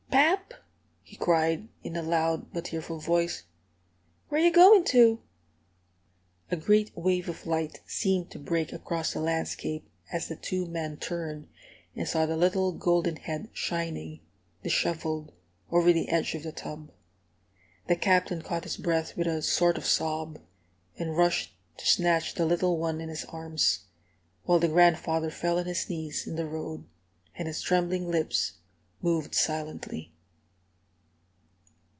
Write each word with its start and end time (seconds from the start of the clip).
"Pap!" 0.11 0.53
he 1.03 1.15
cried, 1.17 1.67
in 1.83 1.95
a 1.97 2.01
loud 2.01 2.53
but 2.53 2.65
tearful 2.65 2.99
voice, 2.99 3.43
"where 4.29 4.39
you 4.39 4.51
goin' 4.51 4.83
to?" 4.85 5.21
A 6.49 6.55
great 6.55 6.95
wave 6.95 7.27
of 7.27 7.45
light 7.45 7.81
seemed 7.85 8.31
to 8.31 8.39
break 8.39 8.71
across 8.71 9.11
the 9.11 9.19
landscape, 9.19 9.89
as 10.11 10.27
the 10.27 10.37
two 10.37 10.65
men 10.65 10.95
turned 10.97 11.49
and 11.97 12.07
saw 12.07 12.25
the 12.25 12.37
little 12.37 12.71
golden 12.71 13.17
head 13.17 13.49
shining, 13.53 14.21
dishevelled, 14.63 15.33
over 15.69 15.91
the 15.91 16.07
edge 16.09 16.33
of 16.33 16.43
the 16.43 16.53
tub. 16.53 16.91
The 17.87 17.97
Captain 17.97 18.41
caught 18.41 18.63
his 18.63 18.77
breath 18.77 19.17
with 19.17 19.27
a 19.27 19.41
sort 19.41 19.77
of 19.77 19.85
sob, 19.85 20.39
and 20.97 21.17
rushed 21.17 21.53
to 21.77 21.85
snatch 21.85 22.35
the 22.35 22.45
little 22.45 22.77
one 22.77 23.01
in 23.01 23.09
his 23.09 23.25
arms; 23.25 23.85
while 24.45 24.59
the 24.59 24.69
grandfather 24.69 25.29
fell 25.29 25.59
on 25.59 25.65
his 25.65 25.89
knees 25.89 26.25
in 26.25 26.37
the 26.37 26.47
road, 26.47 26.85
and 27.35 27.47
his 27.49 27.61
trembling 27.61 28.09
lips 28.09 28.53
moved 29.01 29.33
silently. 29.35 30.11